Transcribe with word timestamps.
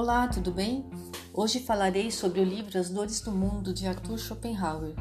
Olá, 0.00 0.28
tudo 0.28 0.52
bem? 0.52 0.88
Hoje 1.34 1.58
falarei 1.58 2.08
sobre 2.12 2.40
o 2.40 2.44
livro 2.44 2.78
As 2.78 2.88
Dores 2.88 3.20
do 3.20 3.32
Mundo 3.32 3.74
de 3.74 3.84
Arthur 3.84 4.16
Schopenhauer. 4.16 4.94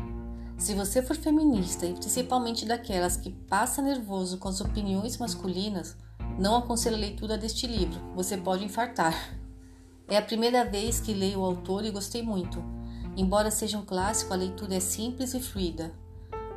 Se 0.58 0.74
você 0.74 1.04
for 1.04 1.16
feminista 1.16 1.86
e 1.86 1.94
principalmente 1.94 2.66
daquelas 2.66 3.16
que 3.16 3.30
passa 3.30 3.80
nervoso 3.80 4.40
com 4.40 4.48
as 4.48 4.60
opiniões 4.60 5.20
masculinas, 5.20 5.96
não 6.40 6.56
aconselho 6.56 6.96
a 6.96 7.00
leitura 7.00 7.38
deste 7.38 7.68
livro, 7.68 8.02
você 8.16 8.38
pode 8.38 8.66
infartar. 8.66 9.38
É 10.08 10.18
a 10.18 10.22
primeira 10.24 10.66
vez 10.66 11.00
que 11.00 11.14
leio 11.14 11.42
o 11.42 11.46
autor 11.46 11.86
e 11.86 11.92
gostei 11.92 12.24
muito. 12.24 12.58
Embora 13.16 13.52
seja 13.52 13.78
um 13.78 13.86
clássico, 13.86 14.34
a 14.34 14.38
leitura 14.38 14.74
é 14.74 14.80
simples 14.80 15.36
e 15.36 15.40
fluida. 15.40 15.94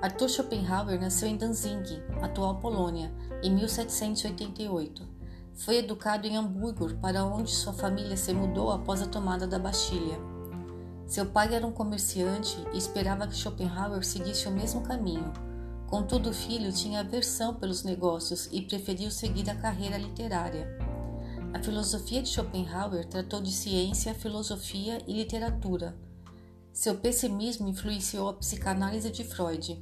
Arthur 0.00 0.30
Schopenhauer 0.30 0.98
nasceu 0.98 1.28
em 1.28 1.36
Danzig, 1.36 2.02
atual 2.22 2.58
Polônia, 2.58 3.12
em 3.42 3.54
1788. 3.54 5.09
Foi 5.60 5.76
educado 5.76 6.26
em 6.26 6.38
Hamburgo, 6.38 6.94
para 7.02 7.22
onde 7.22 7.50
sua 7.50 7.74
família 7.74 8.16
se 8.16 8.32
mudou 8.32 8.70
após 8.70 9.02
a 9.02 9.06
tomada 9.06 9.46
da 9.46 9.58
Bastilha. 9.58 10.18
Seu 11.06 11.26
pai 11.26 11.54
era 11.54 11.66
um 11.66 11.72
comerciante 11.72 12.56
e 12.72 12.78
esperava 12.78 13.26
que 13.26 13.36
Schopenhauer 13.36 14.02
seguisse 14.02 14.48
o 14.48 14.50
mesmo 14.50 14.80
caminho. 14.80 15.30
Contudo, 15.86 16.30
o 16.30 16.32
filho 16.32 16.72
tinha 16.72 17.00
aversão 17.00 17.54
pelos 17.54 17.82
negócios 17.82 18.48
e 18.50 18.62
preferiu 18.62 19.10
seguir 19.10 19.50
a 19.50 19.54
carreira 19.54 19.98
literária. 19.98 20.66
A 21.52 21.62
filosofia 21.62 22.22
de 22.22 22.30
Schopenhauer 22.30 23.04
tratou 23.04 23.42
de 23.42 23.52
ciência, 23.52 24.14
filosofia 24.14 25.02
e 25.06 25.12
literatura. 25.12 25.94
Seu 26.72 26.94
pessimismo 26.96 27.68
influenciou 27.68 28.30
a 28.30 28.34
psicanálise 28.34 29.10
de 29.10 29.24
Freud, 29.24 29.78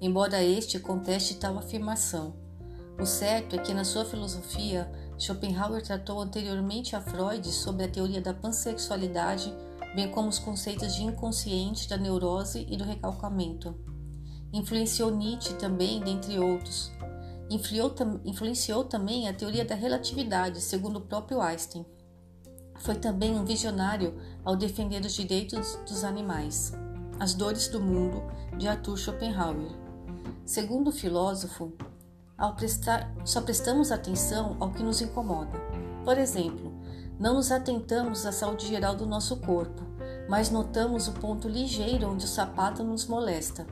embora 0.00 0.42
este 0.42 0.80
conteste 0.80 1.36
tal 1.36 1.56
afirmação. 1.56 2.34
O 2.98 3.06
certo 3.06 3.56
é 3.56 3.58
que 3.60 3.72
na 3.72 3.84
sua 3.84 4.04
filosofia 4.04 4.90
Schopenhauer 5.20 5.82
tratou 5.82 6.18
anteriormente 6.18 6.96
a 6.96 7.00
Freud 7.00 7.46
sobre 7.52 7.84
a 7.84 7.88
teoria 7.88 8.22
da 8.22 8.32
pansexualidade, 8.32 9.54
bem 9.94 10.10
como 10.10 10.28
os 10.28 10.38
conceitos 10.38 10.94
de 10.94 11.04
inconsciente, 11.04 11.86
da 11.86 11.98
neurose 11.98 12.66
e 12.70 12.74
do 12.74 12.84
recalcamento. 12.84 13.74
Influenciou 14.50 15.14
Nietzsche 15.14 15.52
também, 15.54 16.00
dentre 16.00 16.38
outros. 16.38 16.90
Influenciou 18.24 18.84
também 18.84 19.28
a 19.28 19.34
teoria 19.34 19.64
da 19.64 19.74
relatividade, 19.74 20.60
segundo 20.60 20.96
o 20.96 21.02
próprio 21.02 21.42
Einstein. 21.42 21.84
Foi 22.78 22.94
também 22.94 23.38
um 23.38 23.44
visionário 23.44 24.18
ao 24.42 24.56
defender 24.56 25.04
os 25.04 25.12
direitos 25.12 25.78
dos 25.86 26.02
animais. 26.02 26.72
As 27.18 27.34
Dores 27.34 27.68
do 27.68 27.78
Mundo, 27.78 28.22
de 28.56 28.66
Arthur 28.66 28.96
Schopenhauer. 28.96 29.70
Segundo 30.46 30.88
o 30.88 30.92
filósofo, 30.92 31.72
ao 32.40 32.54
prestar, 32.54 33.14
só 33.22 33.42
prestamos 33.42 33.92
atenção 33.92 34.56
ao 34.58 34.70
que 34.70 34.82
nos 34.82 35.02
incomoda. 35.02 35.60
Por 36.02 36.16
exemplo, 36.16 36.72
não 37.18 37.34
nos 37.34 37.52
atentamos 37.52 38.24
à 38.24 38.32
saúde 38.32 38.66
geral 38.66 38.96
do 38.96 39.04
nosso 39.04 39.36
corpo, 39.36 39.82
mas 40.26 40.50
notamos 40.50 41.06
o 41.06 41.12
ponto 41.12 41.46
ligeiro 41.46 42.10
onde 42.10 42.24
o 42.24 42.28
sapato 42.28 42.82
nos 42.82 43.06
molesta. 43.06 43.66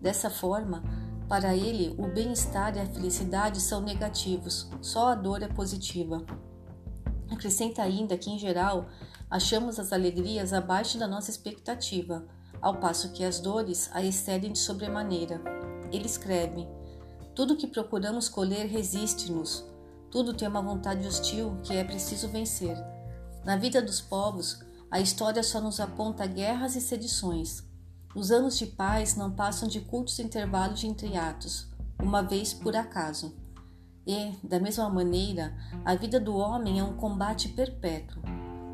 Dessa 0.00 0.28
forma, 0.28 0.82
para 1.28 1.54
ele, 1.54 1.94
o 1.96 2.08
bem-estar 2.08 2.76
e 2.76 2.80
a 2.80 2.86
felicidade 2.86 3.60
são 3.60 3.80
negativos, 3.80 4.68
só 4.80 5.12
a 5.12 5.14
dor 5.14 5.42
é 5.44 5.48
positiva. 5.48 6.26
Acrescenta 7.30 7.82
ainda 7.82 8.18
que, 8.18 8.30
em 8.30 8.38
geral, 8.38 8.86
achamos 9.30 9.78
as 9.78 9.92
alegrias 9.92 10.52
abaixo 10.52 10.98
da 10.98 11.06
nossa 11.06 11.30
expectativa, 11.30 12.26
ao 12.60 12.80
passo 12.80 13.12
que 13.12 13.22
as 13.22 13.38
dores 13.38 13.88
a 13.92 14.02
excedem 14.02 14.50
de 14.50 14.58
sobremaneira. 14.58 15.40
Ele 15.92 16.06
escreve: 16.06 16.66
tudo 17.38 17.54
que 17.54 17.68
procuramos 17.68 18.28
colher 18.28 18.66
resiste-nos. 18.66 19.64
Tudo 20.10 20.34
tem 20.34 20.48
uma 20.48 20.60
vontade 20.60 21.06
hostil 21.06 21.56
que 21.62 21.72
é 21.72 21.84
preciso 21.84 22.26
vencer. 22.26 22.76
Na 23.44 23.56
vida 23.56 23.80
dos 23.80 24.00
povos, 24.00 24.58
a 24.90 24.98
história 24.98 25.40
só 25.44 25.60
nos 25.60 25.78
aponta 25.78 26.26
guerras 26.26 26.74
e 26.74 26.80
sedições. 26.80 27.62
Os 28.12 28.32
anos 28.32 28.58
de 28.58 28.66
paz 28.66 29.14
não 29.14 29.30
passam 29.30 29.68
de 29.68 29.80
curtos 29.80 30.18
intervalos 30.18 30.82
entre 30.82 31.16
atos, 31.16 31.68
uma 32.02 32.22
vez 32.22 32.52
por 32.52 32.74
acaso. 32.74 33.32
E, 34.04 34.32
da 34.42 34.58
mesma 34.58 34.90
maneira, 34.90 35.56
a 35.84 35.94
vida 35.94 36.18
do 36.18 36.34
homem 36.34 36.80
é 36.80 36.82
um 36.82 36.96
combate 36.96 37.50
perpétuo, 37.50 38.20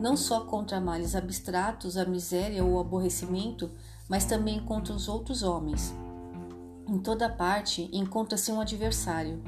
não 0.01 0.17
só 0.17 0.41
contra 0.47 0.81
males 0.81 1.15
abstratos, 1.15 1.99
a 1.99 2.07
miséria 2.07 2.65
ou 2.65 2.73
o 2.73 2.81
aborrecimento, 2.81 3.71
mas 4.09 4.25
também 4.25 4.65
contra 4.65 4.95
os 4.95 5.07
outros 5.07 5.43
homens. 5.43 5.95
Em 6.87 6.99
toda 6.99 7.31
parte 7.31 7.89
encontra-se 7.93 8.53
um 8.53 8.61
adversário. 8.61 9.43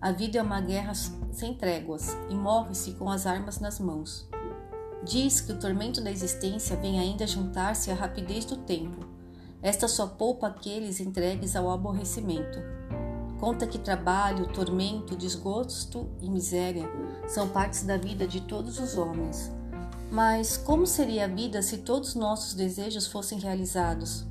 A 0.00 0.10
vida 0.10 0.38
é 0.38 0.42
uma 0.42 0.60
guerra 0.60 0.92
sem 1.32 1.54
tréguas 1.54 2.16
e 2.30 2.34
morre-se 2.34 2.92
com 2.92 3.10
as 3.10 3.26
armas 3.26 3.60
nas 3.60 3.78
mãos. 3.78 4.26
Diz 5.04 5.40
que 5.40 5.52
o 5.52 5.58
tormento 5.58 6.00
da 6.00 6.10
existência 6.10 6.76
vem 6.76 6.98
ainda 6.98 7.26
juntar-se 7.26 7.90
à 7.90 7.94
rapidez 7.94 8.44
do 8.46 8.56
tempo. 8.56 9.06
Esta 9.60 9.86
só 9.86 10.06
poupa 10.06 10.46
aqueles 10.46 10.98
entregues 10.98 11.54
ao 11.54 11.70
aborrecimento. 11.70 12.58
Conta 13.38 13.66
que 13.66 13.78
trabalho, 13.78 14.52
tormento, 14.52 15.14
desgosto 15.14 16.08
e 16.20 16.30
miséria 16.30 16.88
são 17.26 17.48
partes 17.48 17.84
da 17.84 17.96
vida 17.96 18.26
de 18.26 18.40
todos 18.40 18.80
os 18.80 18.96
homens. 18.96 19.52
Mas 20.10 20.56
como 20.56 20.86
seria 20.86 21.26
a 21.26 21.28
vida 21.28 21.60
se 21.60 21.78
todos 21.78 22.14
nossos 22.14 22.54
desejos 22.54 23.06
fossem 23.06 23.38
realizados? 23.38 24.26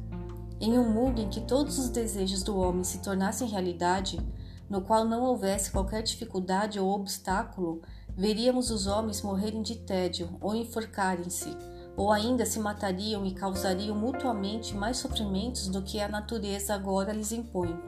Em 0.60 0.78
um 0.78 0.90
mundo 0.90 1.22
em 1.22 1.30
que 1.30 1.42
todos 1.42 1.78
os 1.78 1.90
desejos 1.90 2.42
do 2.42 2.58
homem 2.58 2.84
se 2.84 3.00
tornassem 3.00 3.48
realidade, 3.48 4.20
no 4.68 4.82
qual 4.82 5.06
não 5.06 5.24
houvesse 5.24 5.72
qualquer 5.72 6.02
dificuldade 6.02 6.80
ou 6.80 6.90
obstáculo, 6.90 7.82
veríamos 8.16 8.72
os 8.72 8.88
homens 8.88 9.22
morrerem 9.22 9.62
de 9.62 9.76
tédio 9.76 10.36
ou 10.42 10.56
enforcarem-se, 10.56 11.56
ou 11.96 12.12
ainda 12.12 12.46
se 12.46 12.60
matariam 12.60 13.26
e 13.26 13.34
causariam 13.34 13.96
mutuamente 13.96 14.76
mais 14.76 14.98
sofrimentos 14.98 15.68
do 15.68 15.84
que 15.84 16.00
a 16.00 16.08
natureza 16.08 16.74
agora 16.74 17.14
lhes 17.14 17.32
impõe. 17.32 17.80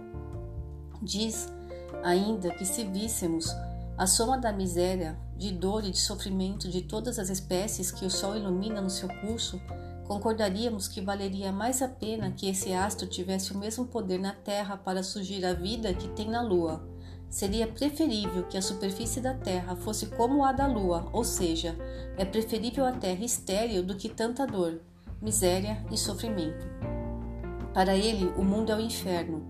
Diz 1.02 1.52
ainda 2.04 2.52
que 2.52 2.66
se 2.66 2.84
víssemos 2.84 3.48
a 3.98 4.08
soma 4.08 4.38
da 4.38 4.54
miséria, 4.54 5.18
de 5.36 5.52
dor 5.52 5.84
e 5.84 5.92
de 5.92 6.00
sofrimento 6.00 6.70
de 6.70 6.82
todas 6.82 7.20
as 7.20 7.30
espécies 7.30 7.92
que 7.92 8.06
o 8.06 8.10
sol 8.10 8.36
ilumina 8.36 8.80
no 8.80 8.90
seu 8.90 9.10
curso, 9.22 9.60
concordaríamos 10.10 10.88
que 10.88 11.02
valeria 11.02 11.52
mais 11.52 11.84
a 11.84 11.88
pena 11.88 12.32
que 12.32 12.50
esse 12.50 12.74
astro 12.74 13.06
tivesse 13.06 13.54
o 13.54 13.58
mesmo 13.60 13.86
poder 13.86 14.18
na 14.18 14.34
Terra 14.34 14.76
para 14.76 15.04
surgir 15.04 15.46
a 15.46 15.54
vida 15.54 15.94
que 15.94 16.08
tem 16.08 16.28
na 16.28 16.42
Lua. 16.42 16.84
Seria 17.30 17.68
preferível 17.68 18.42
que 18.48 18.58
a 18.58 18.62
superfície 18.62 19.22
da 19.22 19.36
Terra 19.36 19.76
fosse 19.76 20.08
como 20.08 20.44
a 20.44 20.52
da 20.52 20.66
Lua, 20.66 21.08
ou 21.14 21.24
seja, 21.24 21.78
é 22.18 22.26
preferível 22.26 22.88
a 22.88 22.92
Terra 22.92 23.24
estéril 23.24 23.84
do 23.84 23.96
que 23.96 24.10
tanta 24.10 24.48
dor, 24.48 24.82
miséria 25.22 25.86
e 25.92 25.98
sofrimento. 25.98 26.66
Para 27.72 27.96
ele, 27.96 28.34
o 28.36 28.44
mundo 28.44 28.72
é 28.72 28.76
o 28.76 28.82
inferno, 28.82 29.46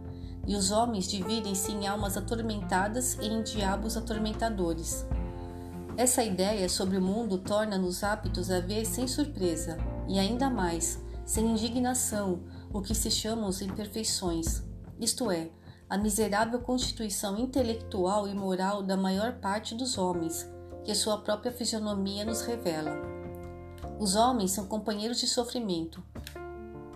e 0.46 0.58
os 0.58 0.72
homens 0.72 1.08
dividem-se 1.08 1.72
em 1.72 1.88
almas 1.88 2.18
atormentadas 2.18 3.18
e 3.22 3.28
em 3.28 3.42
diabos 3.44 3.96
atormentadores. 3.96 5.08
Essa 5.96 6.22
ideia 6.22 6.68
sobre 6.68 6.98
o 6.98 7.02
mundo 7.02 7.38
torna-nos 7.38 8.04
aptos 8.04 8.52
a 8.52 8.60
ver 8.60 8.86
sem 8.86 9.08
surpresa, 9.08 9.78
e 10.10 10.18
ainda 10.18 10.50
mais, 10.50 11.00
sem 11.24 11.46
indignação, 11.46 12.42
o 12.74 12.82
que 12.82 12.96
se 12.96 13.12
chamam 13.12 13.48
as 13.48 13.62
imperfeições, 13.62 14.64
isto 15.00 15.30
é, 15.30 15.52
a 15.88 15.98
miserável 15.98 16.60
constituição 16.60 17.38
intelectual 17.38 18.28
e 18.28 18.34
moral 18.34 18.82
da 18.82 18.98
maior 18.98 19.34
parte 19.34 19.76
dos 19.76 19.98
homens, 20.00 20.50
que 20.84 20.96
sua 20.96 21.20
própria 21.20 21.52
fisionomia 21.52 22.26
nos 22.26 22.42
revela. 22.42 22.92
Os 24.00 24.16
homens 24.16 24.52
são 24.52 24.66
companheiros 24.66 25.20
de 25.20 25.28
sofrimento. 25.28 26.04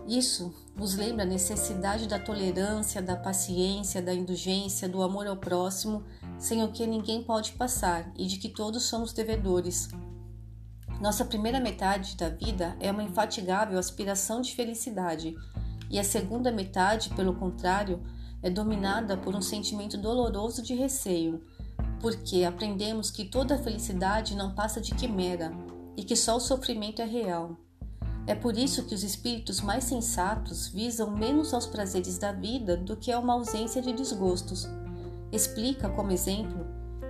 Isso 0.08 0.54
nos 0.76 0.96
lembra 0.96 1.24
a 1.24 1.28
necessidade 1.28 2.08
da 2.08 2.18
tolerância, 2.18 3.02
da 3.02 3.16
paciência, 3.16 4.02
da 4.02 4.14
indulgência, 4.14 4.90
do 4.90 5.04
amor 5.04 5.28
ao 5.28 5.38
próximo, 5.38 6.04
sem 6.40 6.64
o 6.64 6.72
que 6.72 6.88
ninguém 6.88 7.24
pode 7.24 7.54
passar 7.54 8.12
e 8.18 8.26
de 8.26 8.38
que 8.38 8.50
todos 8.50 8.84
somos 8.84 9.14
devedores, 9.14 9.90
nossa 11.04 11.26
primeira 11.26 11.60
metade 11.60 12.16
da 12.16 12.30
vida 12.30 12.78
é 12.80 12.90
uma 12.90 13.04
infatigável 13.04 13.78
aspiração 13.78 14.40
de 14.40 14.56
felicidade, 14.56 15.36
e 15.92 16.00
a 16.00 16.04
segunda 16.04 16.50
metade, 16.50 17.10
pelo 17.10 17.36
contrário, 17.36 18.02
é 18.42 18.50
dominada 18.50 19.18
por 19.18 19.36
um 19.36 19.42
sentimento 19.42 19.98
doloroso 19.98 20.62
de 20.62 20.74
receio, 20.74 21.44
porque 22.00 22.46
aprendemos 22.46 23.12
que 23.12 23.26
toda 23.26 23.58
felicidade 23.58 24.34
não 24.34 24.56
passa 24.56 24.80
de 24.80 24.96
quimera 24.96 25.52
e 25.98 26.06
que 26.06 26.16
só 26.16 26.38
o 26.38 26.40
sofrimento 26.40 27.02
é 27.02 27.06
real. 27.06 27.58
É 28.26 28.34
por 28.34 28.58
isso 28.58 28.86
que 28.86 28.96
os 28.96 29.04
espíritos 29.04 29.60
mais 29.60 29.84
sensatos 29.84 30.70
visam 30.70 31.12
menos 31.12 31.54
aos 31.54 31.66
prazeres 31.66 32.18
da 32.18 32.32
vida 32.32 32.78
do 32.78 32.96
que 32.96 33.12
a 33.12 33.20
uma 33.20 33.34
ausência 33.34 33.82
de 33.82 33.92
desgostos. 33.92 34.70
Explica, 35.34 35.90
como 35.90 36.14
exemplo, 36.14 36.66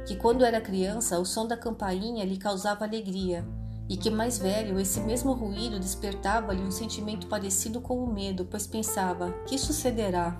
que 0.07 0.15
quando 0.15 0.43
era 0.43 0.59
criança 0.59 1.19
o 1.19 1.25
som 1.25 1.45
da 1.45 1.55
campainha 1.55 2.25
lhe 2.25 2.37
causava 2.37 2.85
alegria 2.85 3.45
e 3.89 3.97
que 3.97 4.09
mais 4.09 4.37
velho 4.37 4.79
esse 4.79 4.99
mesmo 5.01 5.33
ruído 5.33 5.79
despertava-lhe 5.79 6.61
um 6.61 6.71
sentimento 6.71 7.27
parecido 7.27 7.81
com 7.81 8.03
o 8.03 8.11
medo, 8.11 8.45
pois 8.45 8.65
pensava: 8.65 9.31
que 9.45 9.57
sucederá? 9.57 10.37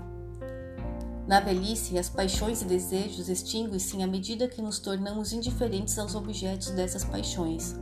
Na 1.28 1.40
velhice, 1.40 1.98
as 1.98 2.10
paixões 2.10 2.62
e 2.62 2.66
desejos 2.66 3.30
extinguem-se 3.30 4.01
à 4.01 4.07
medida 4.07 4.48
que 4.48 4.62
nos 4.62 4.80
tornamos 4.80 5.31
indiferentes 5.31 5.98
aos 5.98 6.16
objetos 6.16 6.72
dessas 6.72 7.04
paixões. 7.06 7.75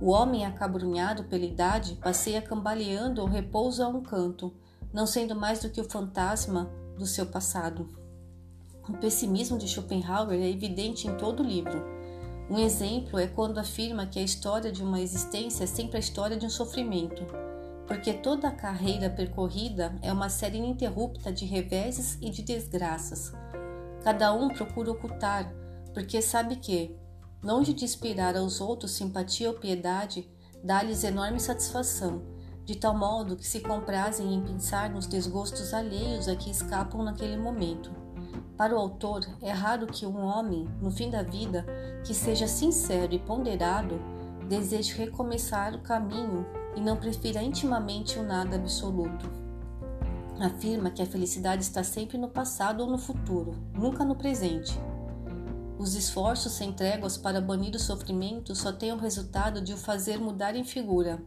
O 0.00 0.10
homem 0.10 0.46
acabrunhado 0.46 1.24
pela 1.24 1.44
idade 1.44 1.96
passeia 1.96 2.40
cambaleando 2.40 3.20
ou 3.20 3.28
repousa 3.28 3.84
a 3.84 3.88
um 3.88 4.02
canto, 4.02 4.54
não 4.92 5.06
sendo 5.06 5.36
mais 5.36 5.60
do 5.60 5.68
que 5.68 5.80
o 5.80 5.90
fantasma 5.90 6.70
do 6.96 7.04
seu 7.06 7.26
passado. 7.26 7.86
O 8.88 8.94
pessimismo 8.94 9.58
de 9.58 9.68
Schopenhauer 9.68 10.40
é 10.40 10.48
evidente 10.48 11.06
em 11.06 11.14
todo 11.16 11.42
o 11.42 11.46
livro. 11.46 11.99
Um 12.50 12.58
exemplo 12.58 13.20
é 13.20 13.28
quando 13.28 13.58
afirma 13.58 14.06
que 14.06 14.18
a 14.18 14.24
história 14.24 14.72
de 14.72 14.82
uma 14.82 15.00
existência 15.00 15.62
é 15.62 15.66
sempre 15.68 15.98
a 15.98 16.00
história 16.00 16.36
de 16.36 16.44
um 16.44 16.50
sofrimento, 16.50 17.24
porque 17.86 18.12
toda 18.12 18.48
a 18.48 18.52
carreira 18.52 19.08
percorrida 19.08 19.94
é 20.02 20.12
uma 20.12 20.28
série 20.28 20.58
ininterrupta 20.58 21.32
de 21.32 21.44
reveses 21.44 22.18
e 22.20 22.28
de 22.28 22.42
desgraças. 22.42 23.32
Cada 24.02 24.32
um 24.34 24.48
procura 24.48 24.90
ocultar, 24.90 25.54
porque 25.94 26.20
sabe 26.20 26.56
que, 26.56 26.96
longe 27.40 27.72
de 27.72 27.84
inspirar 27.84 28.36
aos 28.36 28.60
outros 28.60 28.90
simpatia 28.96 29.48
ou 29.48 29.54
piedade, 29.54 30.28
dá-lhes 30.64 31.04
enorme 31.04 31.38
satisfação, 31.38 32.20
de 32.64 32.74
tal 32.74 32.98
modo 32.98 33.36
que 33.36 33.46
se 33.46 33.60
comprazem 33.60 34.34
em 34.34 34.42
pensar 34.42 34.90
nos 34.90 35.06
desgostos 35.06 35.72
alheios 35.72 36.26
a 36.26 36.34
que 36.34 36.50
escapam 36.50 37.04
naquele 37.04 37.36
momento. 37.36 38.09
Para 38.60 38.74
o 38.74 38.78
autor, 38.78 39.26
é 39.40 39.50
raro 39.50 39.86
que 39.86 40.04
um 40.04 40.22
homem, 40.22 40.68
no 40.82 40.90
fim 40.90 41.08
da 41.08 41.22
vida, 41.22 41.64
que 42.04 42.12
seja 42.12 42.46
sincero 42.46 43.14
e 43.14 43.18
ponderado, 43.18 43.98
deseje 44.50 44.92
recomeçar 44.98 45.74
o 45.74 45.78
caminho 45.80 46.44
e 46.76 46.80
não 46.82 46.94
prefira 46.94 47.42
intimamente 47.42 48.18
o 48.18 48.22
nada 48.22 48.56
absoluto. 48.56 49.30
Afirma 50.38 50.90
que 50.90 51.00
a 51.00 51.06
felicidade 51.06 51.62
está 51.62 51.82
sempre 51.82 52.18
no 52.18 52.28
passado 52.28 52.82
ou 52.82 52.90
no 52.90 52.98
futuro, 52.98 53.52
nunca 53.72 54.04
no 54.04 54.14
presente. 54.14 54.78
Os 55.78 55.94
esforços 55.94 56.52
sem 56.52 56.70
tréguas 56.70 57.16
para 57.16 57.40
banir 57.40 57.74
o 57.74 57.80
sofrimento 57.80 58.54
só 58.54 58.70
têm 58.70 58.92
o 58.92 58.98
resultado 58.98 59.62
de 59.62 59.72
o 59.72 59.78
fazer 59.78 60.20
mudar 60.20 60.54
em 60.54 60.64
figura. 60.64 61.18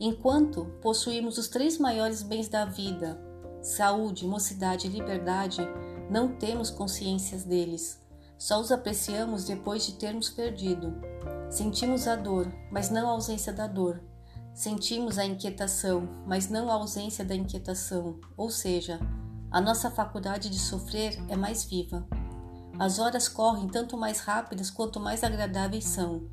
Enquanto 0.00 0.64
possuímos 0.82 1.38
os 1.38 1.46
três 1.46 1.78
maiores 1.78 2.20
bens 2.20 2.48
da 2.48 2.64
vida, 2.64 3.16
saúde, 3.62 4.26
mocidade 4.26 4.88
e 4.88 4.90
liberdade, 4.90 5.60
não 6.12 6.28
temos 6.28 6.68
consciências 6.68 7.42
deles, 7.42 7.98
só 8.36 8.60
os 8.60 8.70
apreciamos 8.70 9.46
depois 9.46 9.86
de 9.86 9.94
termos 9.94 10.28
perdido. 10.28 10.94
Sentimos 11.48 12.06
a 12.06 12.14
dor, 12.14 12.52
mas 12.70 12.90
não 12.90 13.08
a 13.08 13.12
ausência 13.12 13.50
da 13.50 13.66
dor. 13.66 13.98
Sentimos 14.52 15.16
a 15.16 15.24
inquietação, 15.24 16.06
mas 16.26 16.50
não 16.50 16.70
a 16.70 16.74
ausência 16.74 17.24
da 17.24 17.34
inquietação, 17.34 18.20
ou 18.36 18.50
seja, 18.50 19.00
a 19.50 19.58
nossa 19.58 19.90
faculdade 19.90 20.50
de 20.50 20.58
sofrer 20.58 21.18
é 21.30 21.36
mais 21.36 21.64
viva. 21.64 22.06
As 22.78 22.98
horas 22.98 23.26
correm 23.26 23.66
tanto 23.66 23.96
mais 23.96 24.20
rápidas 24.20 24.68
quanto 24.68 25.00
mais 25.00 25.24
agradáveis 25.24 25.86
são, 25.86 26.28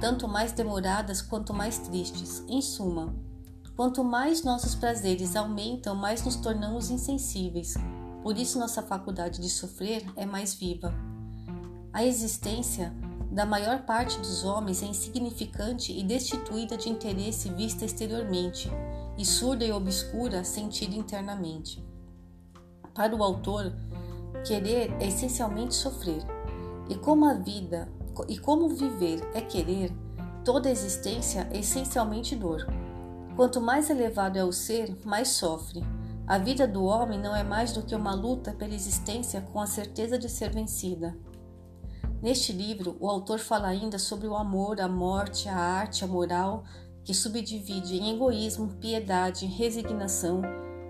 tanto 0.00 0.26
mais 0.26 0.52
demoradas 0.52 1.20
quanto 1.20 1.52
mais 1.52 1.78
tristes. 1.78 2.42
Em 2.48 2.62
suma, 2.62 3.14
quanto 3.76 4.02
mais 4.02 4.42
nossos 4.42 4.74
prazeres 4.74 5.36
aumentam, 5.36 5.94
mais 5.94 6.24
nos 6.24 6.36
tornamos 6.36 6.88
insensíveis, 6.88 7.74
por 8.28 8.36
isso, 8.36 8.58
nossa 8.58 8.82
faculdade 8.82 9.40
de 9.40 9.48
sofrer 9.48 10.04
é 10.14 10.26
mais 10.26 10.52
viva. 10.52 10.92
A 11.94 12.04
existência 12.04 12.92
da 13.32 13.46
maior 13.46 13.86
parte 13.86 14.18
dos 14.18 14.44
homens 14.44 14.82
é 14.82 14.86
insignificante 14.86 15.98
e 15.98 16.04
destituída 16.04 16.76
de 16.76 16.90
interesse 16.90 17.48
vista 17.48 17.86
exteriormente, 17.86 18.70
e 19.16 19.24
surda 19.24 19.64
e 19.64 19.72
obscura 19.72 20.44
sentida 20.44 20.94
internamente. 20.94 21.82
Para 22.92 23.16
o 23.16 23.22
autor, 23.22 23.72
querer 24.46 24.92
é 25.00 25.08
essencialmente 25.08 25.74
sofrer. 25.74 26.22
E 26.90 26.96
como 26.96 27.24
a 27.24 27.32
vida 27.32 27.90
e 28.28 28.36
como 28.36 28.68
viver 28.68 29.26
é 29.32 29.40
querer, 29.40 29.90
toda 30.44 30.70
existência 30.70 31.48
é 31.50 31.60
essencialmente 31.60 32.36
dor. 32.36 32.66
Quanto 33.34 33.58
mais 33.58 33.88
elevado 33.88 34.36
é 34.36 34.44
o 34.44 34.52
ser, 34.52 34.94
mais 35.02 35.28
sofre. 35.28 35.82
A 36.28 36.36
vida 36.36 36.68
do 36.68 36.84
homem 36.84 37.18
não 37.18 37.34
é 37.34 37.42
mais 37.42 37.72
do 37.72 37.82
que 37.82 37.94
uma 37.94 38.14
luta 38.14 38.52
pela 38.52 38.74
existência 38.74 39.40
com 39.40 39.58
a 39.58 39.66
certeza 39.66 40.18
de 40.18 40.28
ser 40.28 40.50
vencida. 40.50 41.16
Neste 42.20 42.52
livro, 42.52 42.98
o 43.00 43.08
autor 43.08 43.38
fala 43.38 43.68
ainda 43.68 43.98
sobre 43.98 44.26
o 44.26 44.36
amor, 44.36 44.78
a 44.78 44.86
morte, 44.86 45.48
a 45.48 45.56
arte, 45.56 46.04
a 46.04 46.06
moral, 46.06 46.64
que 47.02 47.14
subdivide 47.14 47.96
em 47.96 48.14
egoísmo, 48.14 48.74
piedade, 48.74 49.46
resignação, 49.46 50.42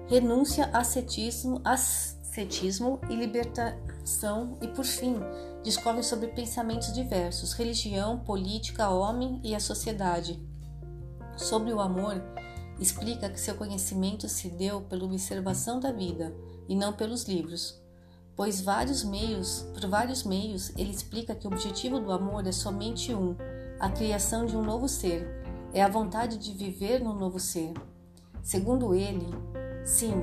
renúncia, 0.09 0.71
ascetismo, 0.73 1.61
ascetismo 1.65 3.01
e 3.09 3.15
libertação, 3.15 4.59
e 4.61 4.67
por 4.67 4.85
fim, 4.85 5.21
discorre 5.63 6.03
sobre 6.03 6.27
pensamentos 6.29 6.93
diversos, 6.93 7.53
religião, 7.53 8.19
política, 8.19 8.91
homem 8.91 9.41
e 9.45 9.55
a 9.55 9.61
sociedade. 9.61 10.43
Sobre 11.37 11.73
o 11.73 11.81
amor, 11.81 12.21
explica 12.79 13.29
que 13.29 13.41
seu 13.41 13.55
conhecimento 13.55 14.29
se 14.29 14.49
deu 14.49 14.81
pela 14.83 15.05
observação 15.05 15.81
da 15.81 15.91
vida 15.91 16.35
e 16.69 16.77
não 16.77 16.93
pelos 16.93 17.25
livros, 17.25 17.81
pois 18.37 18.61
vários 18.61 19.03
meios, 19.03 19.67
por 19.75 19.89
vários 19.89 20.23
meios, 20.23 20.71
ele 20.77 20.93
explica 20.93 21.35
que 21.35 21.47
o 21.47 21.51
objetivo 21.51 21.99
do 21.99 22.13
amor 22.13 22.47
é 22.47 22.53
somente 22.53 23.13
um, 23.13 23.35
a 23.81 23.91
criação 23.91 24.47
de 24.47 24.57
um 24.57 24.63
novo 24.63 24.89
ser, 24.89 25.27
é 25.73 25.83
a 25.83 25.89
vontade 25.89 26.39
de 26.39 26.53
viver 26.53 27.03
no 27.03 27.13
novo 27.13 27.41
ser. 27.41 27.73
Segundo 28.43 28.95
ele, 28.95 29.29
sim, 29.85 30.15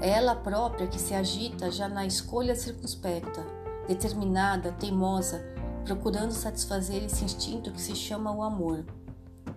é 0.00 0.10
ela 0.10 0.34
própria 0.34 0.88
que 0.88 0.98
se 0.98 1.14
agita 1.14 1.70
já 1.70 1.88
na 1.88 2.04
escolha 2.04 2.56
circunspecta, 2.56 3.46
determinada, 3.86 4.72
teimosa, 4.72 5.44
procurando 5.84 6.32
satisfazer 6.32 7.04
esse 7.04 7.24
instinto 7.24 7.70
que 7.70 7.80
se 7.80 7.94
chama 7.94 8.32
o 8.32 8.42
amor 8.42 8.84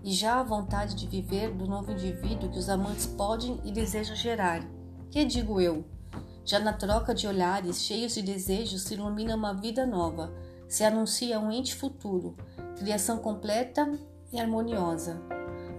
e 0.05 0.13
já 0.13 0.39
a 0.39 0.43
vontade 0.43 0.93
de 0.93 1.07
viver 1.07 1.51
do 1.51 1.65
novo 1.65 1.91
indivíduo 1.91 2.51
que 2.51 2.59
os 2.59 2.69
amantes 2.69 3.07
podem 3.07 3.59
e 3.65 3.71
desejam 3.71 4.15
gerar. 4.15 4.63
Que 5.09 5.25
digo 5.25 5.59
eu? 5.59 5.83
Já 6.45 6.59
na 6.59 6.73
troca 6.73 7.11
de 7.15 7.25
olhares 7.25 7.81
cheios 7.81 8.13
de 8.13 8.21
desejos 8.21 8.83
se 8.83 8.93
ilumina 8.93 9.35
uma 9.35 9.51
vida 9.51 9.83
nova, 9.83 10.31
se 10.69 10.83
anuncia 10.83 11.39
um 11.39 11.51
ente 11.51 11.73
futuro, 11.73 12.37
criação 12.77 13.17
completa 13.17 13.91
e 14.31 14.39
harmoniosa. 14.39 15.19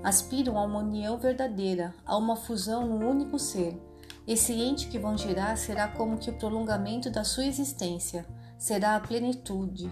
Aspiram 0.03 0.59
a 0.59 0.65
uma 0.65 0.81
união 0.81 1.17
verdadeira, 1.17 1.95
a 2.05 2.17
uma 2.17 2.35
fusão 2.35 2.85
num 2.85 3.09
único 3.09 3.39
ser. 3.39 3.81
Esse 4.27 4.53
ente 4.53 4.89
que 4.89 4.99
vão 4.99 5.17
gerar 5.17 5.57
será 5.57 5.87
como 5.87 6.19
que 6.19 6.31
o 6.31 6.37
prolongamento 6.37 7.11
da 7.11 7.23
sua 7.23 7.47
existência, 7.47 8.27
será 8.59 8.97
a 8.97 9.01
plenitude, 9.01 9.89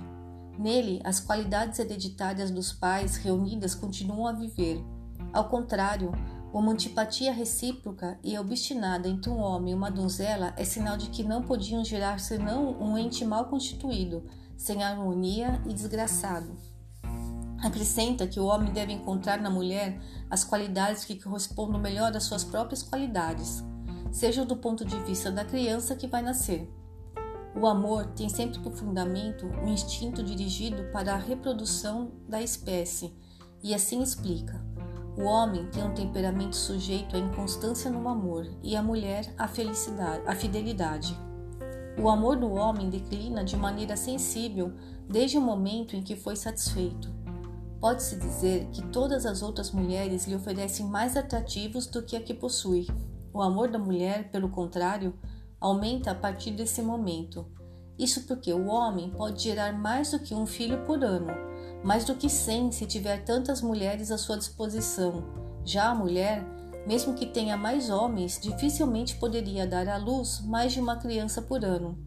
Nele, 0.59 1.01
as 1.05 1.21
qualidades 1.21 1.79
hereditárias 1.79 2.51
dos 2.51 2.73
pais 2.73 3.17
reunidas 3.17 3.75
continuam 3.75 4.27
a 4.27 4.33
viver. 4.33 4.85
Ao 5.33 5.49
contrário, 5.49 6.13
uma 6.53 6.71
antipatia 6.71 7.33
recíproca 7.33 8.17
e 8.23 8.39
obstinada 8.39 9.09
entre 9.09 9.29
um 9.29 9.41
homem 9.41 9.73
e 9.73 9.75
uma 9.75 9.91
donzela 9.91 10.55
é 10.57 10.65
sinal 10.65 10.97
de 10.97 11.11
que 11.11 11.25
não 11.25 11.43
podiam 11.43 11.85
gerar 11.85 12.21
senão 12.21 12.81
um 12.81 12.97
ente 12.97 13.25
mal 13.25 13.47
constituído, 13.47 14.25
sem 14.57 14.85
harmonia 14.85 15.61
e 15.67 15.75
desgraçado. 15.75 16.57
Acrescenta 17.61 18.27
que 18.27 18.39
o 18.39 18.45
homem 18.45 18.73
deve 18.73 18.93
encontrar 18.93 19.41
na 19.41 19.51
mulher 19.51 20.01
as 20.31 20.45
qualidades 20.45 21.05
que 21.05 21.21
correspondam 21.21 21.81
melhor 21.81 22.17
às 22.17 22.23
suas 22.23 22.45
próprias 22.45 22.83
qualidades, 22.83 23.65
seja 24.13 24.45
do 24.45 24.57
ponto 24.57 24.85
de 24.85 24.97
vista 25.03 25.33
da 25.33 25.45
criança 25.45 25.97
que 25.97 26.07
vai 26.07 26.23
nascer. 26.23 26.71
O 27.57 27.67
amor 27.67 28.07
tem 28.17 28.29
sempre 28.29 28.59
por 28.59 28.73
fundamento 28.73 29.47
um 29.47 29.69
instinto 29.69 30.23
dirigido 30.23 30.91
para 30.93 31.15
a 31.15 31.19
reprodução 31.19 32.11
da 32.29 32.43
espécie, 32.43 33.15
e 33.63 33.73
assim 33.73 34.03
explica. 34.03 34.61
O 35.17 35.23
homem 35.23 35.67
tem 35.71 35.85
um 35.85 35.95
temperamento 35.95 36.57
sujeito 36.57 37.15
à 37.15 37.19
inconstância 37.19 37.89
no 37.89 38.09
amor 38.09 38.51
e 38.63 38.75
a 38.75 38.83
mulher 38.83 39.33
à 39.39 39.47
felicidade, 39.47 40.23
à 40.27 40.35
fidelidade. 40.35 41.17
O 41.97 42.09
amor 42.09 42.37
do 42.37 42.51
homem 42.51 42.91
declina 42.91 43.45
de 43.45 43.57
maneira 43.57 43.97
sensível 43.97 44.73
desde 45.09 45.39
o 45.39 45.41
momento 45.41 45.95
em 45.95 46.03
que 46.03 46.17
foi 46.17 46.35
satisfeito. 46.35 47.09
Pode-se 47.81 48.17
dizer 48.17 48.67
que 48.73 48.83
todas 48.89 49.25
as 49.25 49.43
outras 49.43 49.71
mulheres 49.71 50.27
lhe 50.27 50.35
oferecem 50.35 50.87
mais 50.87 51.17
atrativos 51.17 51.87
do 51.87 52.03
que 52.03 52.17
a 52.17 52.21
que 52.21 52.35
possui. 52.35 52.89
O 53.33 53.41
amor 53.41 53.69
da 53.69 53.79
mulher, 53.79 54.31
pelo 54.33 54.49
contrário, 54.49 55.15
aumenta 55.65 56.11
a 56.11 56.15
partir 56.15 56.51
desse 56.51 56.83
momento. 56.83 57.47
Isso 57.99 58.27
porque 58.27 58.53
o 58.53 58.67
homem 58.67 59.09
pode 59.09 59.45
gerar 59.45 59.73
mais 59.73 60.11
do 60.11 60.19
que 60.19 60.35
um 60.35 60.47
filho 60.47 60.85
por 60.85 61.03
ano, 61.03 61.33
mais 61.83 62.05
do 62.05 62.15
que 62.15 62.29
cem 62.29 62.71
se 62.71 62.85
tiver 62.85 63.25
tantas 63.25 63.63
mulheres 63.63 64.11
à 64.11 64.19
sua 64.19 64.37
disposição. 64.37 65.25
Já 65.65 65.89
a 65.89 65.95
mulher, 65.95 66.45
mesmo 66.87 67.15
que 67.15 67.25
tenha 67.25 67.57
mais 67.57 67.89
homens, 67.89 68.39
dificilmente 68.39 69.17
poderia 69.17 69.67
dar 69.67 69.89
à 69.89 69.97
luz 69.97 70.43
mais 70.45 70.75
de 70.75 70.81
uma 70.81 70.97
criança 70.97 71.41
por 71.41 71.65
ano. 71.65 71.99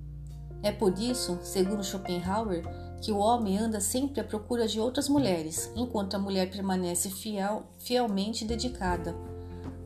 É 0.61 0.71
por 0.71 0.95
isso, 0.99 1.39
segundo 1.41 1.83
Schopenhauer, 1.83 2.63
que 3.01 3.11
o 3.11 3.17
homem 3.17 3.57
anda 3.57 3.81
sempre 3.81 4.21
à 4.21 4.23
procura 4.23 4.67
de 4.67 4.79
outras 4.79 5.09
mulheres, 5.09 5.71
enquanto 5.75 6.13
a 6.13 6.19
mulher 6.19 6.51
permanece 6.51 7.09
fiel, 7.09 7.63
fielmente 7.79 8.45
dedicada. 8.45 9.15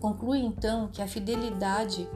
Conclui 0.02 0.40
então 0.40 0.90
que 0.90 1.02
a 1.02 1.08
fidelidade 1.08 2.10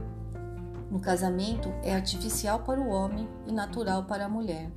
no 0.95 1.01
casamento 1.01 1.67
é 1.83 1.93
artificial 1.93 2.59
para 2.59 2.79
o 2.79 2.87
homem 2.87 3.27
e 3.45 3.51
natural 3.51 4.05
para 4.05 4.27
a 4.27 4.29
mulher. 4.29 4.71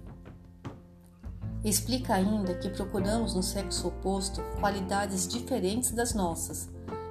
Explica 1.62 2.14
ainda 2.14 2.54
que 2.54 2.68
procuramos 2.68 3.36
no 3.36 3.42
sexo 3.42 3.86
oposto 3.86 4.42
qualidades 4.58 5.28
diferentes 5.28 5.92
das 5.92 6.14
nossas. 6.14 6.68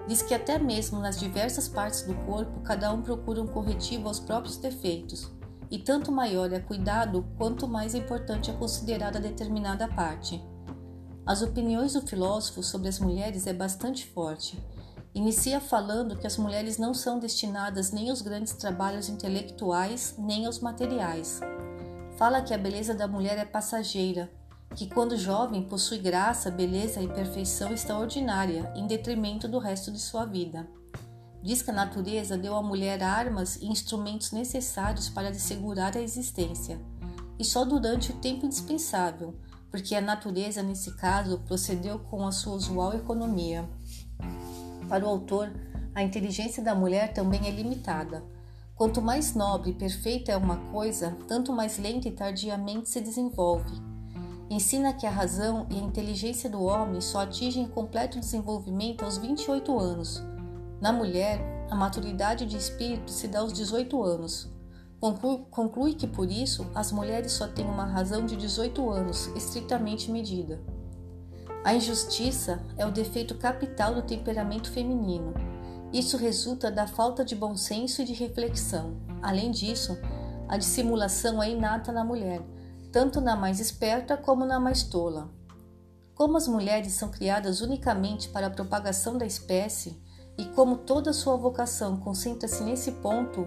Diz 0.10 0.22
que 0.22 0.34
até 0.34 0.60
mesmo 0.60 1.00
nas 1.00 1.18
diversas 1.18 1.70
partes 1.70 2.02
do 2.02 2.14
corpo, 2.26 2.60
cada 2.60 2.92
um 2.92 3.02
procura 3.02 3.42
um 3.42 3.48
corretivo 3.48 4.10
aos 4.10 4.20
próprios 4.20 4.58
defeitos, 4.58 5.32
e 5.72 5.80
tanto 5.80 6.12
maior 6.12 6.52
é 6.52 6.60
cuidado 6.60 7.26
quanto 7.38 7.66
mais 7.66 7.96
importante 7.96 8.52
é 8.52 8.54
considerada 8.54 9.22
determinada 9.22 9.88
parte. 9.88 10.44
As 11.26 11.42
opiniões 11.42 11.94
do 11.94 12.02
filósofo 12.02 12.62
sobre 12.62 12.90
as 12.90 13.00
mulheres 13.00 13.48
é 13.48 13.54
bastante 13.54 14.06
forte. 14.08 14.62
Inicia 15.18 15.60
falando 15.60 16.16
que 16.16 16.28
as 16.28 16.38
mulheres 16.38 16.78
não 16.78 16.94
são 16.94 17.18
destinadas 17.18 17.92
nem 17.92 18.12
aos 18.12 18.22
grandes 18.22 18.54
trabalhos 18.54 19.10
intelectuais, 19.10 20.14
nem 20.16 20.46
aos 20.46 20.60
materiais. 20.60 21.40
Fala 22.20 22.44
que 22.44 22.54
a 22.54 22.58
beleza 22.58 22.94
da 22.94 23.08
mulher 23.08 23.36
é 23.40 23.44
passageira, 23.44 24.32
que 24.76 24.86
quando 24.88 25.18
jovem 25.18 25.64
possui 25.64 25.98
graça, 25.98 26.52
beleza 26.52 27.02
e 27.02 27.08
perfeição 27.08 27.74
extraordinária, 27.74 28.72
em 28.76 28.86
detrimento 28.86 29.48
do 29.48 29.58
resto 29.58 29.92
de 29.92 29.98
sua 29.98 30.24
vida. 30.24 30.68
Diz 31.42 31.64
que 31.64 31.72
a 31.72 31.74
natureza 31.74 32.38
deu 32.38 32.56
à 32.56 32.62
mulher 32.62 33.02
armas 33.02 33.56
e 33.56 33.66
instrumentos 33.66 34.32
necessários 34.32 35.10
para 35.10 35.32
lhe 35.32 35.40
segurar 35.40 35.98
a 35.98 36.02
existência, 36.02 36.80
e 37.40 37.44
só 37.44 37.66
durante 37.66 38.12
o 38.12 38.18
tempo 38.18 38.46
indispensável, 38.46 39.34
porque 39.72 39.96
a 39.96 40.02
natureza, 40.02 40.62
nesse 40.62 40.92
caso, 40.96 41.40
procedeu 41.40 41.98
com 41.98 42.28
a 42.28 42.32
sua 42.32 42.54
usual 42.54 42.94
economia. 42.94 43.68
Para 44.88 45.06
o 45.06 45.10
autor, 45.10 45.52
a 45.94 46.04
inteligência 46.04 46.64
da 46.64 46.76
mulher 46.76 47.14
também 47.14 47.48
é 47.48 47.52
limitada. 47.52 48.24
Quanto 48.76 49.02
mais 49.02 49.34
nobre 49.34 49.72
e 49.72 49.74
perfeita 49.74 50.32
é 50.32 50.38
uma 50.38 50.58
coisa, 50.72 51.18
tanto 51.28 51.52
mais 51.52 51.80
lenta 51.80 52.08
e 52.08 52.12
tardiamente 52.12 52.90
se 52.90 53.02
desenvolve. 53.02 53.82
Ensina 54.50 54.94
que 54.94 55.06
a 55.06 55.10
razão 55.10 55.66
e 55.70 55.76
a 55.76 55.82
inteligência 55.82 56.50
do 56.50 56.64
homem 56.64 57.02
só 57.02 57.22
atingem 57.22 57.68
completo 57.68 58.20
desenvolvimento 58.20 59.04
aos 59.04 59.18
28 59.18 59.78
anos. 59.78 60.24
Na 60.80 60.94
mulher, 60.94 61.42
a 61.70 61.76
maturidade 61.76 62.46
de 62.46 62.56
espírito 62.56 63.12
se 63.12 63.28
dá 63.28 63.40
aos 63.40 63.52
18 63.52 64.02
anos. 64.04 64.50
Conclui, 65.00 65.94
que 65.94 66.08
por 66.08 66.32
isso 66.32 66.66
as 66.74 66.92
mulheres 66.92 67.34
só 67.34 67.48
têm 67.48 67.66
uma 67.66 67.86
razão 67.86 68.26
de 68.26 68.36
18 68.36 68.90
anos, 68.90 69.28
estritamente 69.36 70.10
medida. 70.10 70.60
A 71.68 71.74
injustiça 71.74 72.64
é 72.78 72.86
o 72.86 72.92
defeito 72.94 73.36
capital 73.36 73.94
do 73.94 74.02
temperamento 74.02 74.72
feminino. 74.72 75.34
Isso 75.92 76.16
resulta 76.16 76.72
da 76.72 76.88
falta 76.88 77.26
de 77.26 77.36
bom 77.36 77.58
senso 77.58 78.02
e 78.02 78.06
de 78.06 78.14
reflexão. 78.14 78.96
Além 79.22 79.52
disso, 79.52 79.98
a 80.48 80.56
dissimulação 80.56 81.44
é 81.44 81.52
inata 81.52 81.92
na 81.92 82.06
mulher, 82.06 82.42
tanto 82.90 83.20
na 83.20 83.36
mais 83.36 83.60
esperta 83.60 84.16
como 84.16 84.46
na 84.46 84.62
mais 84.62 84.82
tola. 84.82 85.30
Como 86.16 86.38
as 86.38 86.48
mulheres 86.48 86.94
são 86.94 87.10
criadas 87.12 87.60
unicamente 87.60 88.30
para 88.30 88.48
a 88.48 88.52
propagação 88.52 89.18
da 89.18 89.26
espécie, 89.26 90.02
e 90.38 90.46
como 90.46 90.78
toda 90.78 91.12
sua 91.12 91.36
vocação 91.36 91.98
concentra-se 91.98 92.64
nesse 92.64 92.94
ponto, 92.94 93.46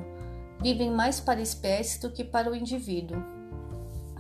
vivem 0.61 0.91
mais 0.91 1.21
para 1.21 1.41
a 1.41 1.43
espécie 1.43 1.99
do 2.03 2.11
que 2.11 2.23
para 2.23 2.51
o 2.51 2.55
indivíduo. 2.55 3.17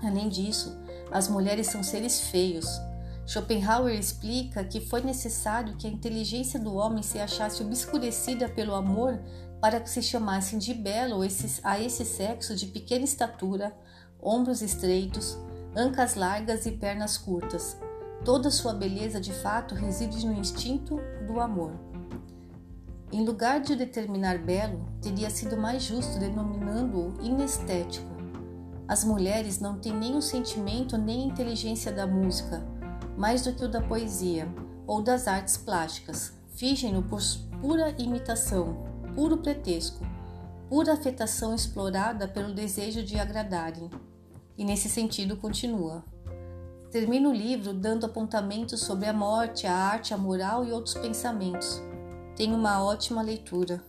Além 0.03 0.31
disso, 0.31 0.75
as 1.13 1.29
mulheres 1.29 1.67
são 1.67 1.83
seres 1.83 2.19
feios. 2.19 2.81
Schopenhauer 3.31 3.95
explica 3.95 4.65
que 4.65 4.81
foi 4.81 5.03
necessário 5.03 5.77
que 5.77 5.87
a 5.87 5.91
inteligência 5.91 6.59
do 6.59 6.75
homem 6.75 7.01
se 7.01 7.17
achasse 7.21 7.63
obscurecida 7.63 8.49
pelo 8.49 8.75
amor 8.75 9.21
para 9.61 9.79
que 9.79 9.89
se 9.89 10.03
chamassem 10.03 10.59
de 10.59 10.75
belo 10.75 11.21
a 11.63 11.81
esse 11.81 12.05
sexo 12.05 12.57
de 12.57 12.67
pequena 12.67 13.05
estatura, 13.05 13.73
ombros 14.21 14.63
estreitos, 14.63 15.39
ancas 15.77 16.17
largas 16.17 16.67
e 16.67 16.73
pernas 16.73 17.17
curtas. 17.17 17.77
Toda 18.25 18.51
sua 18.51 18.75
beleza 18.75 19.21
de 19.21 19.33
fato 19.33 19.77
reside 19.77 20.27
no 20.27 20.33
instinto 20.33 20.99
do 21.25 21.39
amor. 21.39 21.79
Em 23.13 23.25
lugar 23.25 23.61
de 23.61 23.75
o 23.75 23.79
determinar 23.79 24.39
belo, 24.39 24.89
teria 25.01 25.31
sido 25.31 25.57
mais 25.57 25.85
justo 25.85 26.19
denominando-o 26.19 27.25
inestético. 27.25 28.11
As 28.89 29.05
mulheres 29.05 29.61
não 29.61 29.79
têm 29.79 29.97
nem 29.97 30.17
o 30.17 30.21
sentimento 30.21 30.99
nem 30.99 31.23
a 31.23 31.27
inteligência 31.27 31.93
da 31.93 32.09
música, 32.09 32.61
mais 33.17 33.43
do 33.43 33.53
que 33.53 33.65
o 33.65 33.69
da 33.69 33.81
poesia 33.81 34.49
ou 34.87 35.03
das 35.03 35.29
artes 35.29 35.57
plásticas. 35.57 36.33
Fingem-no 36.55 37.03
por 37.03 37.21
pura 37.61 37.95
imitação, 37.99 38.85
puro 39.15 39.39
pretexto, 39.39 40.01
pura 40.69 40.93
afetação 40.93 41.55
explorada 41.55 42.27
pelo 42.29 42.55
desejo 42.55 43.03
de 43.03 43.19
agradarem. 43.19 43.91
E 44.57 44.65
nesse 44.65 44.89
sentido 44.89 45.37
continua. 45.37 46.05
Termina 46.91 47.29
o 47.29 47.33
livro 47.33 47.73
dando 47.73 48.07
apontamentos 48.07 48.81
sobre 48.81 49.07
a 49.07 49.13
morte, 49.13 49.67
a 49.67 49.75
arte, 49.75 50.13
a 50.13 50.19
moral 50.19 50.65
e 50.65 50.73
outros 50.73 50.95
pensamentos 50.95 51.81
Tenha 52.41 52.57
uma 52.57 52.83
ótima 52.83 53.21
leitura. 53.21 53.85